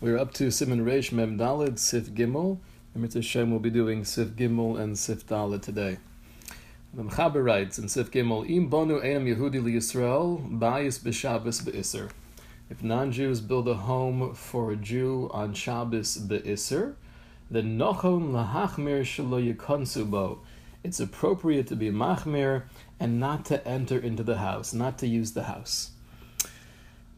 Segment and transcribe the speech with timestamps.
[0.00, 2.58] We're up to Simon Reish Mem Dalid Sif Gimel.
[2.94, 5.96] And Shem will be doing Sif Gimel and Sif Dalid today.
[6.94, 12.10] The Mechaber writes in Sif Gimel, Im bonu einam Yehudi li Yisrael, bayis b'Shabbos be'Isser.
[12.70, 16.94] If non-Jews build a home for a Jew on Shabbos be'Isser,
[17.50, 20.38] then nochon lahachmir shelo yikonsu bo.
[20.84, 22.62] It's appropriate to be machmir
[23.00, 25.90] and not to enter into the house, not to use the house.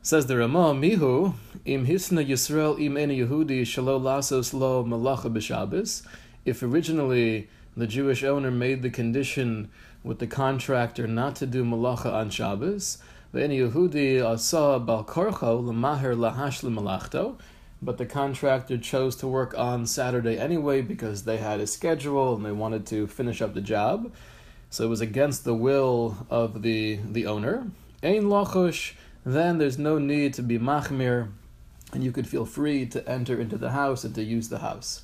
[0.03, 1.35] Says the Ramah, Mihu,
[1.67, 6.07] im hisna Yisrael im eni Yehudi shalo lasos lo malacha b'Shabbos.
[6.47, 9.71] If originally the Jewish owner made the condition
[10.03, 12.97] with the contractor not to do malacha on Shabbos,
[13.35, 17.37] eni Yehudi asa bal korcho lemaher lahash malachto,
[17.83, 22.47] but the contractor chose to work on Saturday anyway because they had a schedule and
[22.47, 24.11] they wanted to finish up the job.
[24.71, 27.71] So it was against the will of the, the owner.
[28.03, 31.31] Ein lachosh then there's no need to be machmir,
[31.93, 35.03] and you could feel free to enter into the house and to use the house.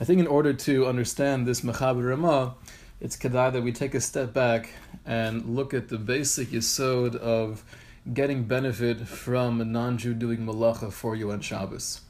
[0.00, 2.54] I think in order to understand this Mechaber Ramah,
[3.00, 4.70] it's kedai that we take a step back
[5.04, 7.64] and look at the basic yisod of
[8.12, 12.02] getting benefit from a non-Jew doing malacha for you on Shabbos.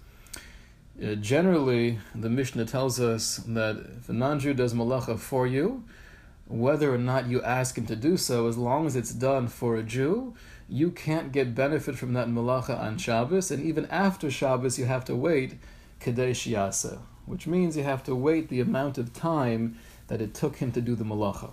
[1.02, 5.84] Uh, generally, the Mishnah tells us that if a non-Jew does malacha for you,
[6.48, 9.76] whether or not you ask him to do so, as long as it's done for
[9.76, 10.34] a Jew,
[10.68, 15.04] you can't get benefit from that malacha on Shabbos, and even after Shabbos, you have
[15.06, 15.58] to wait
[16.00, 20.56] kadesh yasa, which means you have to wait the amount of time that it took
[20.56, 21.50] him to do the malacha.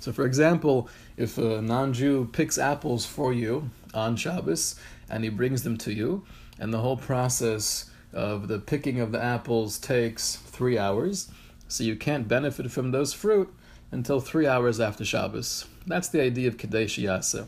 [0.00, 4.76] So, for example, if a non-Jew picks apples for you on Shabbos
[5.08, 6.24] and he brings them to you,
[6.58, 11.28] and the whole process of the picking of the apples takes three hours
[11.68, 13.52] so you can't benefit from those fruit
[13.90, 15.66] until three hours after Shabbos.
[15.86, 17.46] That's the idea of Kadesh Yasa.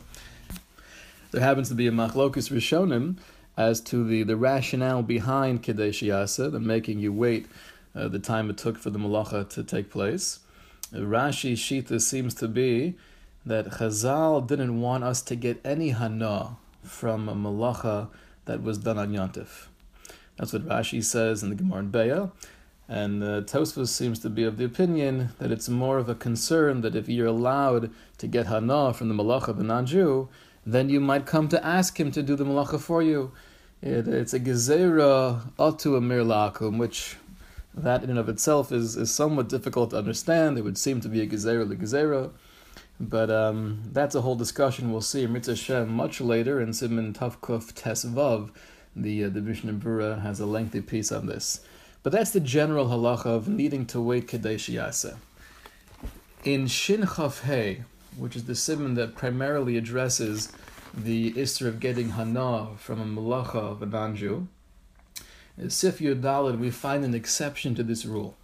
[1.31, 3.17] There happens to be a machlokus rishonim
[3.57, 7.47] as to the, the rationale behind Kadesh Yasa, the making you wait
[7.95, 10.39] uh, the time it took for the malacha to take place.
[10.93, 12.95] Uh, Rashi Shita seems to be
[13.45, 18.09] that Chazal didn't want us to get any hana from a malacha
[18.45, 19.67] that was done on Yontif.
[20.37, 22.31] That's what Rashi says in the Gemara in Beya.
[22.89, 26.81] And uh, Tosfos seems to be of the opinion that it's more of a concern
[26.81, 30.27] that if you're allowed to get hana from the malacha of a non-Jew,
[30.65, 33.31] then you might come to ask him to do the malacha for you.
[33.83, 37.17] It, it's a gezerah atu amir lakum, which
[37.75, 40.57] that in and of itself is, is somewhat difficult to understand.
[40.57, 42.31] It would seem to be a gezerah the gezerah,
[42.99, 47.13] but um, that's a whole discussion we'll see in Mitzvah Shem much later in Simon
[47.13, 48.49] Tavkuf Tesvav.
[48.95, 51.61] The uh, the Mishnah Berurah has a lengthy piece on this.
[52.01, 55.17] But that's the general halacha of needing to wait Kadesh Yasa.
[56.45, 57.83] In Shin Chaf He,
[58.17, 60.51] which is the simon that primarily addresses
[60.93, 64.47] the Isra of getting Hana from a malacha of a non-Jew,
[65.67, 68.37] Sif Yudalid, we find an exception to this rule.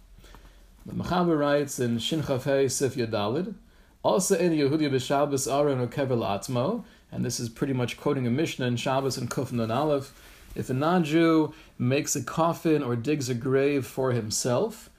[0.84, 3.54] The Mechaber writes in Shin Chaf He, Sif Yudalid,
[4.02, 8.30] also in Yehudi b'Shabbos Aaron or Kever Atmo, and this is pretty much quoting a
[8.30, 10.12] Mishnah in Shabbos and Kuf Nun Aleph,
[10.56, 14.90] if a non-Jew makes a coffin or digs a grave for himself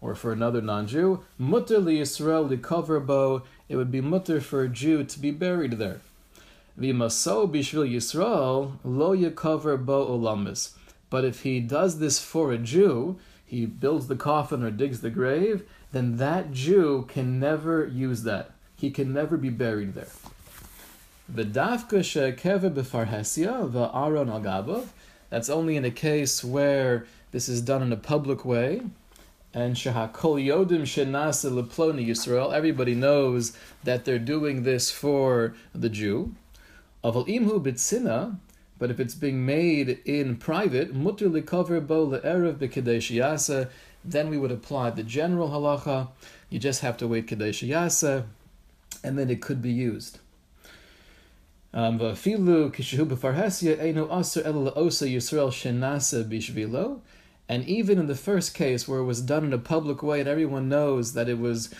[0.00, 4.68] or for another non-Jew, mutter li Yisrael li bo, it would be mutter for a
[4.68, 6.00] Jew to be buried there.
[6.78, 10.72] V'maso bishvil Yisrael lo yakover bo olamis.
[11.08, 15.10] But if he does this for a Jew, he builds the coffin or digs the
[15.10, 15.62] grave,
[15.92, 18.50] then that Jew can never use that.
[18.76, 20.08] He can never be buried there.
[21.32, 24.86] V'dafka she'keve b'farhesia v'aron al
[25.28, 28.80] that's only in a case where this is done in a public way.
[29.52, 32.52] And shahakol yodim shenasa leploni Yisrael.
[32.52, 36.34] Everybody knows that they're doing this for the Jew.
[37.02, 38.38] Aval imhu bitzina,
[38.78, 43.68] but if it's being made in private, mutter likover bo le'erev b'kadesh yasa,
[44.04, 46.08] then we would apply the general halacha.
[46.50, 48.26] You just have to wait kadesh yasa,
[49.02, 50.20] and then it could be used.
[51.76, 52.16] Um, and
[57.68, 60.70] even in the first case where it was done in a public way and everyone
[60.70, 61.74] knows that it was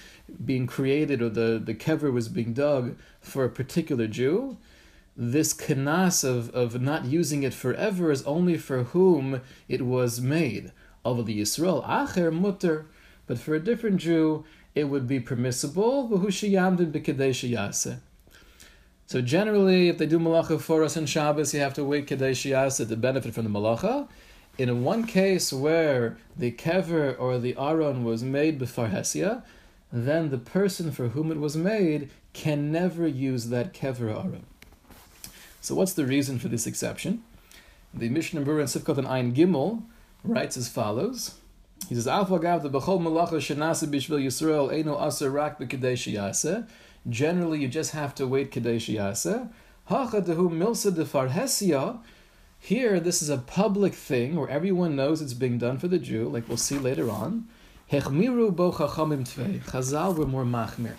[0.45, 4.59] being created or the, the kever was being dug for a particular Jew,
[5.17, 10.73] this kanas of, of not using it forever is only for whom it was made.
[11.07, 12.85] Of the Yisrael, acher mutter.
[13.27, 14.45] But for a different Jew,
[14.75, 16.09] it would be permissible.
[19.07, 22.43] So generally, if they do malacha for us on Shabbos, you have to wait Kadesh
[22.43, 24.09] to benefit from the malacha.
[24.59, 29.45] In one case where the kever or the aron was made before Hesia,
[29.93, 34.45] then the person for whom it was made can never use that kever aron.
[35.61, 37.23] So what's the reason for this exception?
[37.95, 39.83] The Mishnah Berurah in Sifkot and Ein Gimel
[40.25, 41.35] writes as follows.
[41.89, 46.67] He says, Alpha Gav the Bechol Malacha Shenasa Bishvil Yisrael Eino Aser Rak B'Kadesh Yaseh.
[47.09, 49.49] Generally, you just have to wait Kadesh Yaseh.
[49.85, 51.99] Hacha Dehu Milsa de.
[52.59, 56.29] Here, this is a public thing where everyone knows it's being done for the Jew,
[56.29, 57.47] like we'll see later on.
[57.93, 59.61] Hechmiru bo chachamim tvei.
[59.61, 60.95] Chazal were more machmir.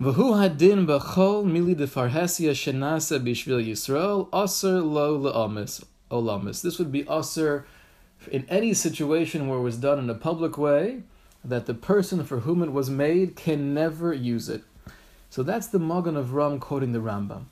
[0.00, 6.62] V'hu hadin b'chol mili de farhesia shenasa b'shvil Yisrael aser lo le'amis olamis.
[6.62, 7.64] This would be aser
[8.30, 11.02] in any situation where it was done in a public way,
[11.44, 14.62] that the person for whom it was made can never use it.
[15.30, 17.44] So that's the Magen Avraham quoting the Rambam.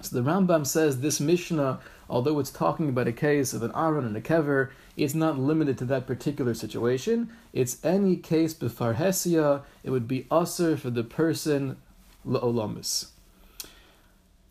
[0.00, 1.80] So the Rambam says this Mishnah,
[2.10, 5.78] although it's talking about a case of an Aaron and a Kever, it's not limited
[5.78, 7.30] to that particular situation.
[7.52, 11.76] It's any case before Hesia, it would be usher for the person
[12.26, 13.08] La'olamis.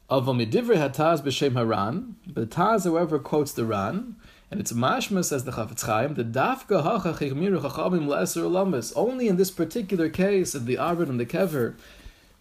[0.10, 4.16] Avamidivre hataz b'shem haran, but Taz, however, quotes the Ran,
[4.54, 8.94] and it's mashma, says the Chafetz Chaim, the dafka hacha chigmiru chachamim la'eser.
[8.96, 11.74] Only in this particular case of the Aaron and the Kever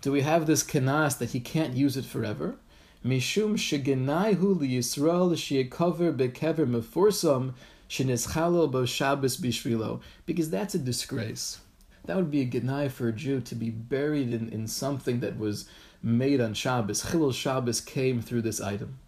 [0.02, 2.56] do we have this kenas that he can't use it forever.
[3.02, 7.54] Mishum shegenaihu liyisrael sheyekover bekever meforsam
[7.88, 10.02] shenischalo bo Shabbos bishvilo.
[10.26, 11.60] Because that's a disgrace.
[12.04, 15.38] That would be a genai for a Jew to be buried in, in something that
[15.38, 15.66] was
[16.02, 17.04] made on Shabbos.
[17.04, 18.98] Chilul Shabbos came through this item.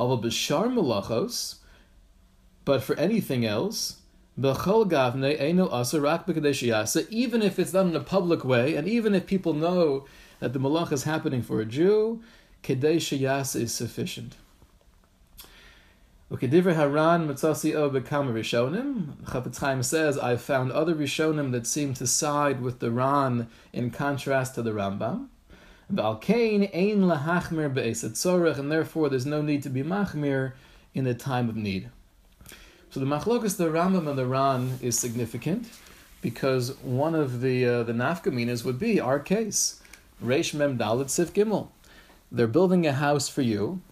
[0.00, 1.58] Aval b'shar malachos,
[2.64, 4.00] but for anything else,
[4.36, 4.52] even
[7.42, 10.06] if it's done in a public way, and even if people know
[10.40, 12.20] that the malach is happening for a Jew,
[12.62, 14.36] Kadesh is sufficient.
[16.30, 19.14] Ukediver Haran Matzasi O Bekama Rishonim.
[19.24, 23.90] Chafetz Chaim says, I found other Rishonim that seem to side with the Ran in
[23.90, 25.28] contrast to the Rambam.
[25.92, 30.54] V'alkein ein lahachmir be'esat tzorech, and therefore there's no need to be machmir
[30.94, 31.90] in the time of need.
[32.94, 35.66] So the machlokas, the Rambam and the Ran is significant
[36.20, 39.80] because one of the uh, the nafkaminas would be our case.
[40.24, 41.70] Reish Mem Dalit Sif Gimel
[42.30, 43.82] they're building a house for you.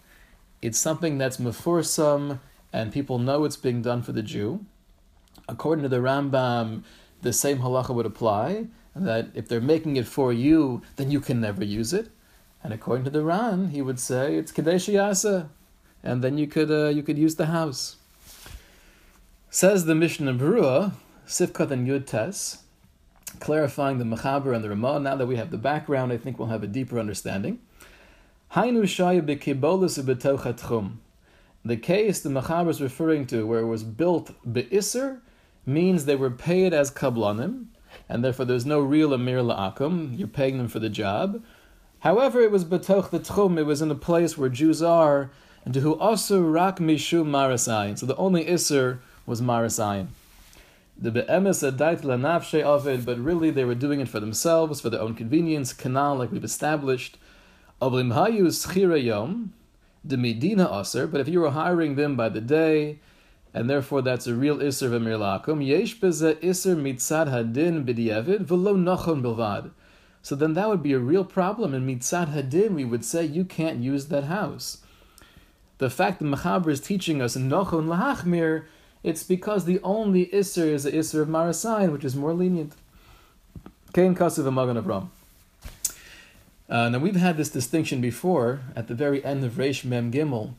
[0.61, 2.39] It's something that's mefursam,
[2.71, 4.65] and people know it's being done for the Jew.
[5.49, 6.83] According to the Rambam,
[7.23, 11.41] the same halacha would apply that if they're making it for you, then you can
[11.41, 12.07] never use it.
[12.63, 15.49] And according to the Ran, he would say it's kadesh yasa,
[16.01, 17.97] and then you could uh, you could use the house.
[19.55, 20.93] Says the Mishnah Berurah,
[21.27, 22.63] Sifkat and Yud Tes,
[23.39, 24.99] clarifying the Mechaber and the Ramah.
[24.99, 27.59] Now that we have the background, I think we'll have a deeper understanding.
[28.55, 28.65] The
[31.77, 35.21] case the Machaber is referring to, where it was built be'isr,
[35.67, 37.65] means they were paid as kablanim,
[38.09, 41.43] and therefore there's no real amir la'akum, you're paying them for the job.
[41.99, 45.29] However, it was betoch the tchum, it was in a place where Jews are,
[45.63, 47.99] and to who also rak mishum marasayin.
[47.99, 50.07] So the only isr was marasayin.
[50.97, 54.89] The be'emes adait lanafshe of it, but really they were doing it for themselves, for
[54.89, 57.17] their own convenience, canal, like we've established
[60.05, 62.99] the medina aser, but if you were hiring them by the day,
[63.53, 68.75] and therefore that's a real iser v'mir lakum, yesh beze iser mitzad hadin b'di'evid v'lo
[68.75, 69.71] nachon bilvad.
[70.21, 71.73] So then that would be a real problem.
[71.73, 74.79] and mitzad hadin, we would say you can't use that house.
[75.77, 78.65] The fact that Mechaber is teaching us nachon lahachmir,
[79.03, 82.73] it's because the only iser is the iser of marasayin, which is more lenient.
[83.93, 85.09] Kain kasev Magen Avram.
[86.69, 90.53] Uh, now we've had this distinction before at the very end of Reish Mem Gimel.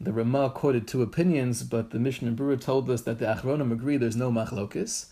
[0.00, 3.96] The Ramah quoted two opinions, but the Mishnah Berurah told us that the Achronim agree
[3.96, 5.06] there's no machlokis.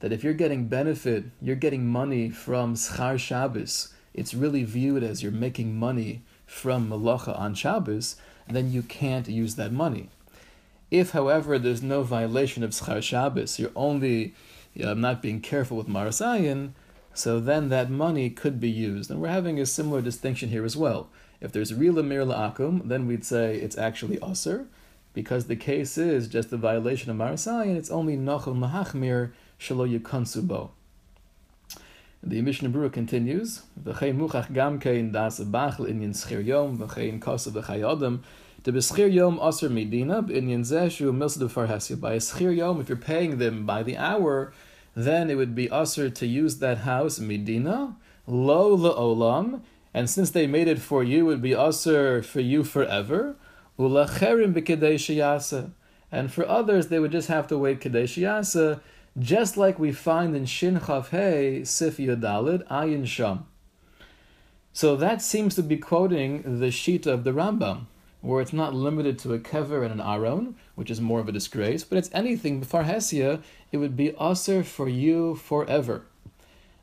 [0.00, 5.22] That if you're getting benefit, you're getting money from Schar Shabbos, it's really viewed as
[5.22, 8.16] you're making money from Malacha on Shabbos,
[8.48, 10.08] then you can't use that money.
[10.94, 14.32] If, however, there's no violation of Schar Shabbos, you're only
[14.74, 16.70] you know, not being careful with Marasayan,
[17.12, 19.10] so then that money could be used.
[19.10, 21.08] And we're having a similar distinction here as well.
[21.40, 24.68] If there's real Amir La'akum, then we'd say it's actually Aser,
[25.14, 29.98] because the case is just a violation of Marasai, and it's only Nachal Mahachmir Shalo
[29.98, 30.70] Yukansubo.
[32.22, 38.20] The Mishnah Berurah continues, V'chein muchach gamkein das bachel inyan schir yom, v'chein kosa v'chayodem,
[38.64, 42.00] the beschir yom aser medina, b'inyan zeshu milsadu farhasya.
[42.00, 44.52] By a schir yom, if you're paying them by the hour,
[44.94, 49.60] then it would be usher to use that house, Medina, lo olam,
[49.92, 53.36] and since they made it for you, it would be usher for you forever,
[53.78, 55.70] ulacherim b'kedei
[56.10, 58.80] and for others they would just have to wait kedei
[59.18, 63.46] just like we find in Shin Chav Hey Sif Yodalid Ayin Sham.
[64.72, 67.86] So that seems to be quoting the Shita of the Rambam,
[68.24, 71.32] where it's not limited to a kever and an aron, which is more of a
[71.32, 76.06] disgrace, but it's anything before Hesia, it would be usher for you forever.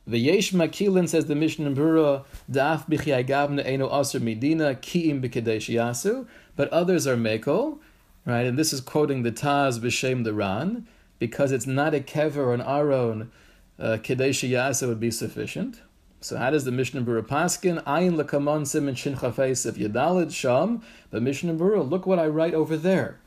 [0.06, 6.28] The Yesh Makilin says the Mishnah Berurah, Daf Gavna Eno Aser Medina Kiim B'Kadesh Yasu,
[6.54, 7.78] but others are Meko,
[8.24, 8.46] right?
[8.46, 10.86] And this is quoting the Taz B'Shem the Ran,
[11.18, 13.32] because it's not a kever or an aron,
[13.80, 15.80] uh, Kadesh Yasu would be sufficient.
[16.22, 17.82] So how does the Mishnah Berurah paskin?
[17.82, 20.80] Ayin lekamon simin shin chafeis of Yadalid sham.
[21.10, 23.18] The Mishnah Berurah, look what I write over there.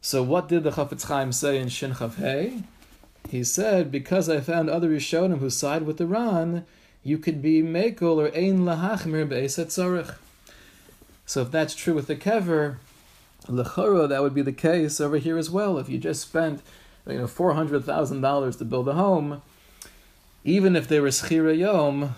[0.00, 2.62] So what did the Chafetz Chaim say in Shin Chafhei?
[3.28, 6.64] He said, because I found other Rishonim who side with Iran,
[7.02, 10.14] you could be mekel or ein lahachmir be'eset tzarich.
[11.26, 12.76] So if that's true with the kever,
[13.46, 15.78] lechora, that would be the case over here as well.
[15.78, 16.62] If you just spent,
[17.06, 19.42] you know, four hundred thousand dollars to build a home,
[20.48, 22.14] even if they were schira yom,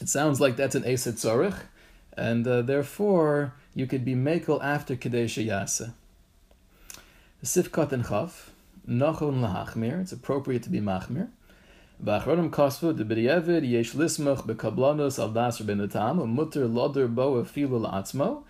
[0.00, 1.58] it sounds like that's an eset tzorich,
[2.16, 5.92] and uh, therefore you could be mekel after kadesh yasa.
[7.42, 8.50] Sifkat and chaf,
[8.88, 10.00] nachon lahachmir.
[10.00, 11.28] It's appropriate to be machmir.
[12.04, 17.84] V'achronim kosvu de b'di'evid yesh lismach bekablanos al das Rabbeinu Tam umutter loder bo afilu
[17.84, 18.44] la'atzmo.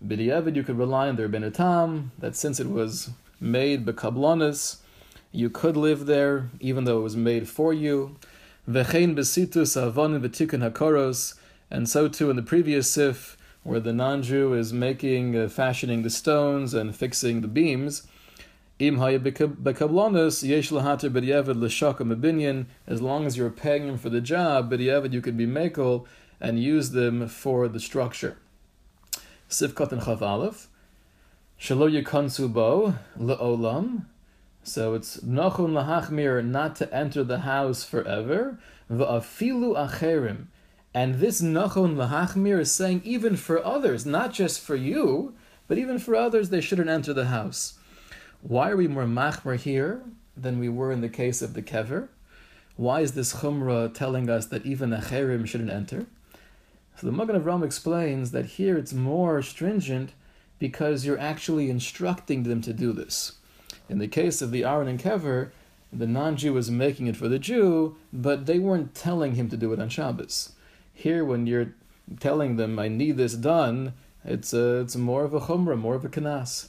[0.00, 4.76] You could rely on the Rabbeinu Tam that since it was made bekablanos,
[5.32, 8.16] you could live there even though it was made for you.
[8.68, 11.34] V'chein besitus avonim v'tikun hakoros,
[11.70, 16.08] and so too in the previous sif, where the non-Jew is making, uh, fashioning the
[16.08, 18.06] stones and fixing the beams.
[18.78, 22.64] Im bekablonis yesh lahater b'diavad l'shaka mebinyan.
[22.86, 26.06] As long as you're paying him for the job, b'diavad you could be mekel
[26.40, 28.38] and use them for the structure.
[29.50, 30.68] Sifkat and chav aleph.
[31.60, 34.06] Shalo yikansu bo le'olam.
[34.66, 38.58] So it's nachun lahachmir not to enter the house forever.
[38.90, 40.46] Va'afilu acherim.
[40.94, 45.34] And this nachon lahachmir is saying even for others, not just for you,
[45.68, 47.74] but even for others, they shouldn't enter the house.
[48.40, 50.02] Why are we more machmer here
[50.34, 52.08] than we were in the case of the kever?
[52.76, 56.06] Why is this chumrah telling us that even acherim shouldn't enter?
[56.96, 60.12] So the Magen Avram explains that here it's more stringent
[60.58, 63.32] because you're actually instructing them to do this.
[63.88, 65.50] In the case of the Aaron and Kever,
[65.92, 69.72] the non-Jew was making it for the Jew, but they weren't telling him to do
[69.72, 70.52] it on Shabbos.
[70.92, 71.74] Here, when you're
[72.18, 73.92] telling them, "I need this done,"
[74.24, 76.68] it's a, it's more of a chumrah, more of a kanas.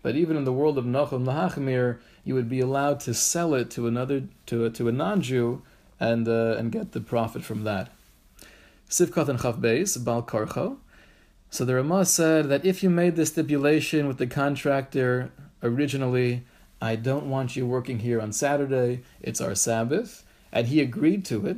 [0.00, 3.68] But even in the world of Nachum Lahachmir, you would be allowed to sell it
[3.72, 5.62] to another to a, to a non-Jew
[5.98, 7.90] and uh, and get the profit from that.
[8.88, 10.76] Sivkat and Chav Beis Bal Karcho.
[11.50, 15.30] So the Ramah said that if you made the stipulation with the contractor
[15.62, 16.44] originally,
[16.80, 21.46] I don't want you working here on Saturday, it's our Sabbath, and he agreed to
[21.46, 21.56] it,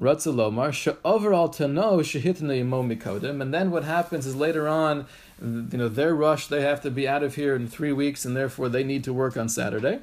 [0.00, 5.06] Ratzalomar, overall to know mikodim, and then what happens is later on,
[5.40, 8.36] you know, they're rushed, they have to be out of here in three weeks, and
[8.36, 10.00] therefore they need to work on Saturday.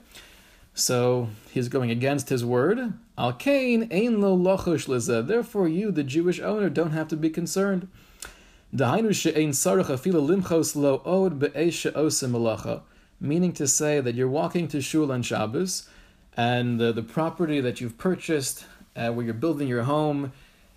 [0.73, 2.93] So he's going against his word.
[3.17, 7.87] Al Kain ein lo Therefore, you, the Jewish owner, don't have to be concerned.
[8.75, 9.13] Meaning
[13.53, 15.87] to say that you're walking to shul on Shabbos,
[16.35, 18.65] and uh, the property that you've purchased,
[18.95, 20.31] uh, where you're building your home,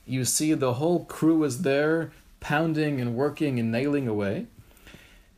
[0.04, 4.46] you see the whole crew is there, pounding and working and nailing away.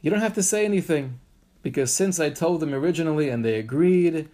[0.03, 1.21] You don't have to say anything,
[1.63, 4.29] because since I told them originally and they agreed,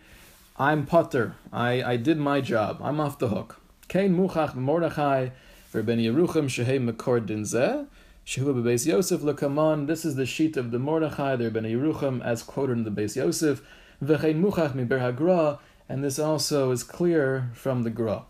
[0.59, 1.35] I'm putter.
[1.53, 2.81] I, I did my job.
[2.83, 3.61] I'm off the hook.
[3.91, 5.29] Muchach Mordechai,
[5.75, 7.87] Yeruchim Shehei Mekor Dinzeh.
[8.27, 9.87] Shehu Beis Yosef lekaman.
[9.87, 13.17] This is the sheet of the Mordechai, the Ben Yerucham, as quoted in the Beis
[13.17, 13.61] Yosef.
[14.03, 15.59] V'chein muchach mi hagra,
[15.91, 18.25] and this also is clear from the Gra.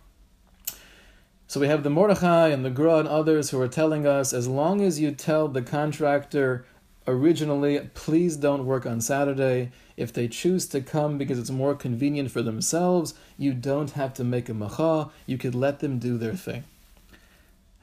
[1.47, 4.49] So we have the Mordechai and the Gra and others who are telling us, as
[4.49, 6.67] long as you tell the contractor
[7.07, 9.71] originally, please don't work on Saturday.
[9.97, 14.25] If they choose to come because it's more convenient for themselves, you don't have to
[14.25, 15.11] make a macha.
[15.25, 16.65] You could let them do their thing.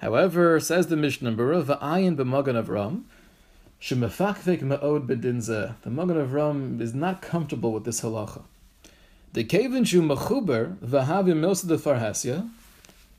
[0.02, 3.04] However, says the Mishnah Berurah, "Va'ayin b'magan Avram,
[3.80, 8.42] shemefakvik ma'od bedinze." The Magen Avram is not comfortable with this halacha.
[9.34, 12.50] The kevin shu mechuber v'havim milsa de farhasya.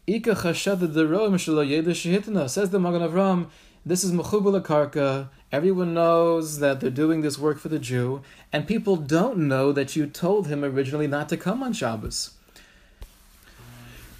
[0.08, 3.46] Ika chashad the roim shelo yeda Says the Magen Avram,
[3.86, 5.28] this is mechuber karka.
[5.52, 8.22] Everyone knows that they're doing this work for the Jew,
[8.52, 12.32] and people don't know that you told him originally not to come on Shabbos.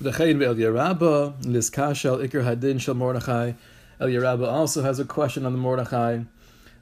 [0.03, 3.53] V'chein ve'el Yerabba, liskashel ikr hadin shel Mordechai.
[4.01, 6.25] El Yerabba also has a question on the Mordechai.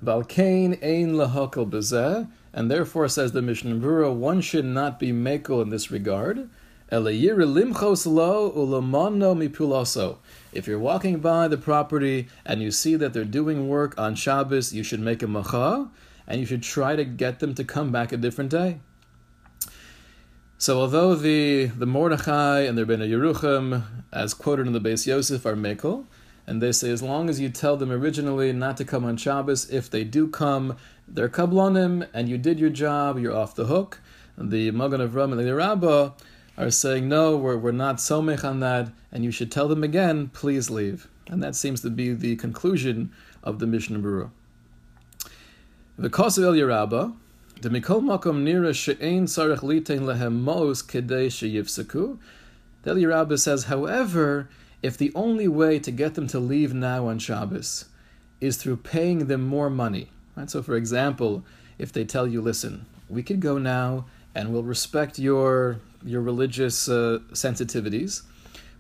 [0.03, 5.61] Valkain ein lahakal bezeh, and therefore says the Mishnah Berurah, one should not be mekel
[5.61, 6.49] in this regard.
[6.91, 10.17] limchos lo ulamano mipuloso.
[10.55, 14.73] If you're walking by the property and you see that they're doing work on Shabbos,
[14.73, 15.91] you should make a macha,
[16.27, 18.81] and you should try to get them to come back a different day.
[20.61, 25.47] So although the, the Mordechai and the Rebbeinu Yerucham, as quoted in the Beis Yosef,
[25.47, 26.05] are mekel,
[26.47, 29.71] and they say as long as you tell them originally not to come on Shabbos,
[29.71, 30.77] if they do come,
[31.09, 34.03] they're kablonim, and you did your job, you're off the hook.
[34.37, 36.11] The Magen Avraham and the Rabbah
[36.59, 40.29] are saying, no, we're, we're not somech on that, and you should tell them again,
[40.29, 41.09] please leave.
[41.29, 43.13] And that seems to be the conclusion
[43.43, 44.31] of the Mishnah Berurah.
[45.97, 47.17] The Kosev El Yerabba,
[47.61, 52.17] the Mikol Makom Nira She'ein Sarech Litein Lehem Mos Kedei Sheyifsaku.
[52.83, 54.49] The El Yerabba says, however,
[54.83, 57.85] if the only way to get them to leave now on Shabbos
[58.41, 60.49] is through paying them more money, right?
[60.49, 61.45] So, for example,
[61.77, 66.89] if they tell you, listen, we could go now and we'll respect your your religious
[66.89, 68.23] uh, sensitivities.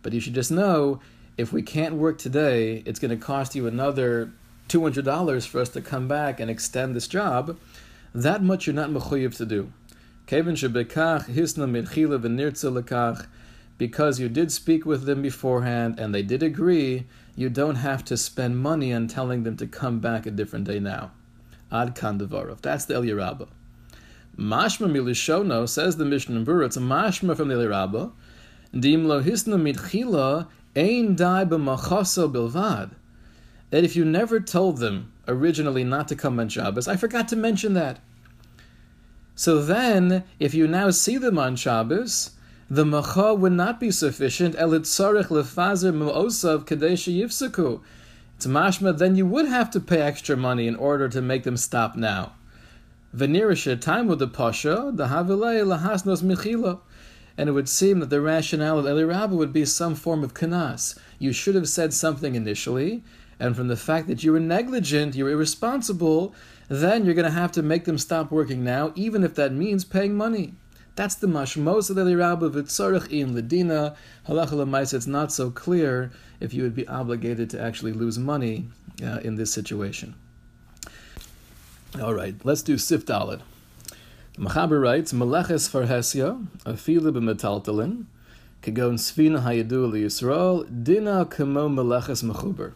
[0.02, 1.00] But you should just know
[1.36, 4.32] if we can't work today, it's going to cost you another
[4.70, 7.58] $200 for us to come back and extend this job.
[8.14, 9.72] That much you're not mechuyev to do.
[10.26, 13.26] Kavanchibekah Hisna Mitchila Vinirzilakh,
[13.78, 18.16] because you did speak with them beforehand and they did agree, you don't have to
[18.16, 21.12] spend money on telling them to come back a different day now.
[21.70, 22.60] Ad kandavarov.
[22.60, 23.48] That's the El Yerabba.
[24.36, 26.66] Mashma milishono says the Mishnah Berurah.
[26.66, 28.12] It's a mashma from the Elirabba.
[28.72, 32.90] Dim lo hisna mitchila ein dai b'machaso bilvad.
[33.70, 37.36] That if you never told them originally not to come on Shabbos, I forgot to
[37.36, 38.00] mention that.
[39.34, 42.32] So then, if you now see them on Shabbos,
[42.68, 44.54] the macha would not be sufficient.
[44.56, 47.80] Elit tzarech lefazer mu'osav kadesh yifsaku.
[48.36, 48.96] It's mashma.
[48.96, 52.34] Then you would have to pay extra money in order to make them stop now.
[53.16, 56.80] Venerisha time with the pasha, the havilei lahasnos michila.
[57.36, 60.34] And it would seem that the rationale of Eli Rabba would be some form of
[60.34, 60.98] kanas.
[61.18, 63.02] You should have said something initially,
[63.40, 66.34] and from the fact that you were negligent, you were irresponsible,
[66.68, 69.84] then you're going to have to make them stop working now, even if that means
[69.84, 70.52] paying money.
[70.94, 73.96] That's the mashmos of Eli Rabba v'tzorach in ledina.
[74.28, 78.68] Halacha it's not so clear if you would be obligated to actually lose money
[79.02, 80.14] uh, in this situation.
[82.00, 83.40] All right, let's do Sif Dalid.
[84.36, 88.04] Machaber writes, Meleches farhesia, afilu b'metaltalin,
[88.62, 92.74] kagon svina hayadu Yisrael, dina kamo meleches mechuber.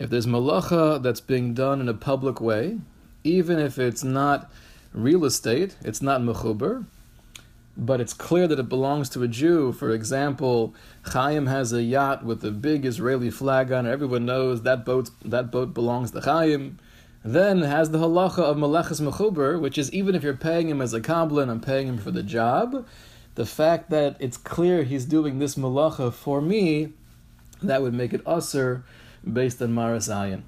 [0.00, 2.78] If there's malacha that's being done in a public way,
[3.22, 4.50] even if it's not
[4.94, 6.86] real estate, it's not mechuber,
[7.76, 9.72] but it's clear that it belongs to a Jew.
[9.72, 13.90] For example, Chaim has a yacht with a big Israeli flag on it.
[13.90, 16.78] Everyone knows that boat that boat belongs to Chaim
[17.22, 20.94] then has the halacha of meleches mechuber, which is even if you're paying him as
[20.94, 22.86] a kabbalah I'm paying him for the job,
[23.34, 26.94] the fact that it's clear he's doing this malacha for me,
[27.62, 28.82] that would make it usher
[29.24, 30.42] based on Maras Ayin.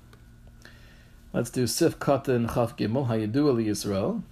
[1.33, 4.23] Let's do Sif Katan Chaf Gimel, Hayidu Ali Yisrael.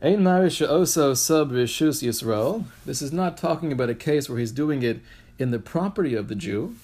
[0.00, 2.64] Ein Marish also sub Rishus Yisrael.
[2.86, 5.00] This is not talking about a case where he's doing it
[5.38, 6.76] in the property of the Jew.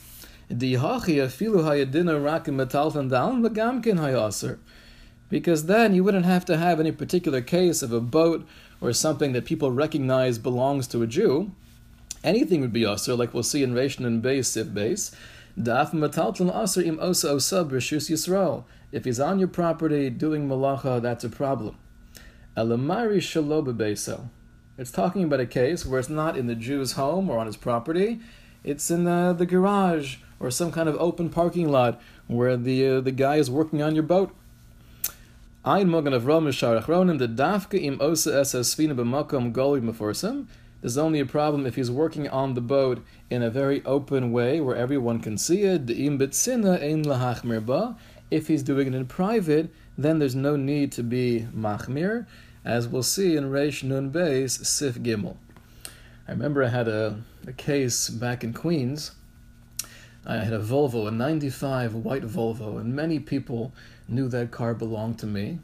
[5.30, 8.46] Because then you wouldn't have to have any particular case of a boat
[8.80, 11.52] or something that people recognize belongs to a Jew.
[12.22, 15.14] Anything would be aser, like we'll see in Reish Nun Beis, Sif Beis.
[15.58, 18.64] Daf metaltan aser im osa osab rishus Yisrael.
[18.90, 21.76] If he's on your property doing malacha, that's a problem.
[22.56, 24.20] Elamari shaloba
[24.76, 27.56] It's talking about a case where it's not in the Jew's home or on his
[27.56, 28.18] property,
[28.64, 33.00] it's in the, the garage or some kind of open parking lot where the uh,
[33.00, 34.34] the guy is working on your boat.
[35.64, 40.46] Ein mogen of Rom Ronim the dafka im osa es svina b'makom goli meforsim.
[40.84, 44.60] There's only a problem if he's working on the boat in a very open way
[44.60, 45.88] where everyone can see it.
[48.30, 52.26] If he's doing it in private, then there's no need to be machmir,
[52.66, 55.38] as we'll see in Reish Nun Beis Sif Gimel.
[56.28, 59.12] I remember I had a, a case back in Queens
[60.26, 63.72] I had a Volvo, a 95 white Volvo, and many people
[64.06, 65.60] knew that car belonged to me.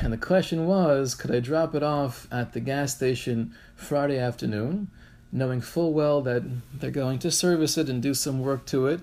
[0.00, 4.88] And the question was could I drop it off at the gas station Friday afternoon,
[5.30, 6.42] knowing full well that
[6.72, 9.00] they're going to service it and do some work to it,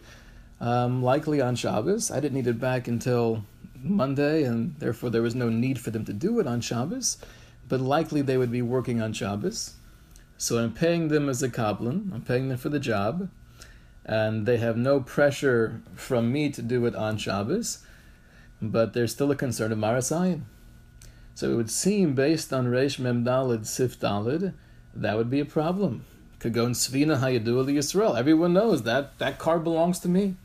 [0.60, 2.12] um, likely on Shabbos?
[2.12, 3.44] I didn't need it back until
[3.76, 7.18] Monday, and therefore there was no need for them to do it on Shabbos,
[7.68, 9.76] but likely they would be working on Shabbos.
[10.38, 13.30] So I'm paying them as a Kabbalah, I'm paying them for the job
[14.06, 17.80] and they have no pressure from me to do it on Shabbos,
[18.62, 20.42] but there's still a concern of Marasayin.
[21.36, 24.54] So it would seem, based on Reish Mem Dalid Sif Dalid,
[24.94, 26.06] that would be a problem.
[26.44, 28.18] In Svina Hayadu Yisrael.
[28.18, 30.36] Everyone knows that that car belongs to me.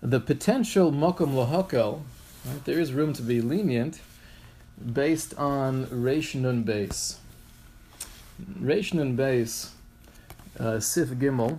[0.00, 2.02] The potential mokum lahakel,
[2.46, 3.98] right, there is room to be lenient
[4.92, 7.16] based on Reish Nun Beis.
[8.60, 9.70] Reish Nun Beis,
[10.60, 11.58] uh, Sif Gimel,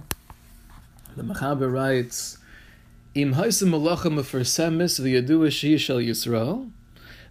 [1.17, 2.37] the Machaber writes,
[3.13, 6.71] Im haisim malacha mefarsemis v'yadua shi Yisrael,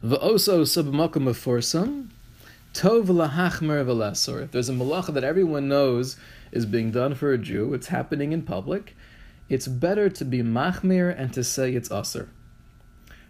[0.03, 2.09] v'oso submakum meforsam,
[2.75, 4.45] tov lahachmer v'lasor.
[4.45, 6.17] If there's a malacha that everyone knows
[6.53, 8.97] is being done for a Jew, it's happening in public,
[9.49, 12.29] it's better to be machmir and to say it's aser.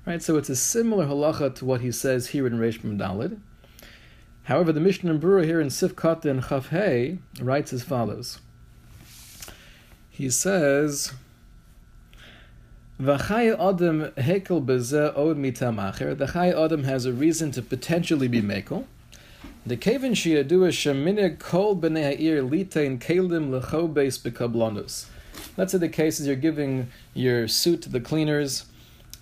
[0.07, 3.40] Right, so it's a similar halacha to what he says here in Reish Dalid.
[4.44, 8.40] However, the Mishnah Berurah here in Sif and Chaf Hey writes as follows.
[10.09, 11.12] He says,
[13.00, 18.42] "V'chay adam hekel beze od mitamacher." The chay adam has a reason to potentially be
[18.42, 18.84] mekel.
[19.64, 25.06] The kaven sheyadua sheminig kol b'nei ha'ir litein kelim lechobes bekablonus.
[25.56, 28.66] Let's say the case is you're giving your suit to the cleaners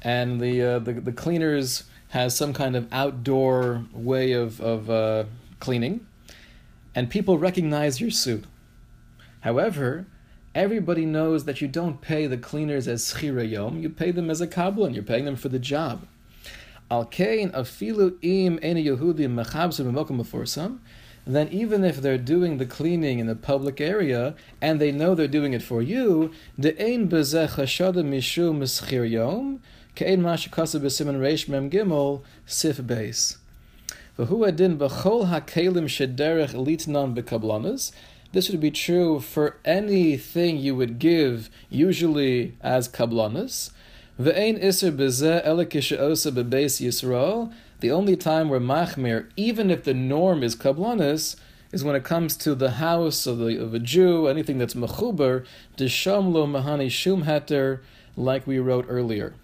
[0.03, 5.25] and the, uh, the, the cleaners has some kind of outdoor way of, of uh,
[5.61, 6.07] cleaning,
[6.95, 8.45] and people recognize your suit.
[9.41, 10.07] However,
[10.57, 14.41] everybody knows that you don't pay the cleaners as schira yom, you pay them as
[14.41, 16.07] a kabbalah, you're paying them for the job.
[16.91, 20.79] Al kain afilu im ene Yehudim mechabsim meforsam,
[21.27, 25.29] then even if they're doing the cleaning in the public area and they know they're
[25.29, 29.61] doing it for you, the ein bezeh chashada mishum schir yom,
[29.97, 33.39] Kein Mashikasa b'siman reish mem gimel sif beis.
[34.19, 37.93] V'hu adin b'chol hakelim shederech litnan b'kablanas.
[38.33, 43.71] This would be true for anything you would give, usually as kablanas.
[44.19, 44.35] The
[47.91, 51.37] only time where machmir, even if the norm is kablanas,
[51.73, 55.47] is when it comes to the house of, the, of a Jew, anything that's mechuber,
[55.77, 57.81] desham lo mahani shum heter,
[58.17, 59.35] like we wrote earlier.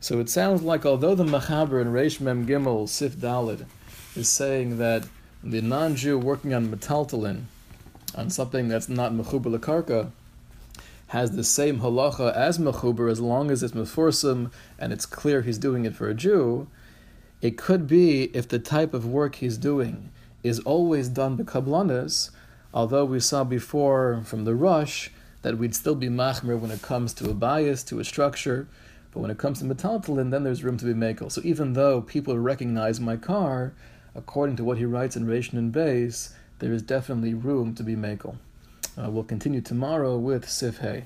[0.00, 3.66] So it sounds like although the Machaber in Reish Mem Gimel Sif Dalid
[4.14, 5.08] is saying that
[5.42, 7.42] the non-Jew working on metaltalin,
[8.14, 10.10] on something that's not mechuber lekarka,
[11.08, 15.58] has the same halacha as mechuber as long as it's meforsim and it's clear he's
[15.58, 16.68] doing it for a Jew.
[17.40, 20.10] It could be if the type of work he's doing
[20.42, 22.30] is always done by kablanas,
[22.74, 25.10] although we saw before from the rush
[25.42, 28.68] that we'd still be machmer when it comes to a bias, to a structure.
[29.12, 31.32] But when it comes to metaltalin, then there's room to be mekel.
[31.32, 33.72] So even though people recognize my car,
[34.14, 37.94] according to what he writes in Reish Nun Beis, there is definitely room to be
[37.94, 38.36] mekel.
[38.96, 41.04] Uh, we'll continue tomorrow with Sif Hay.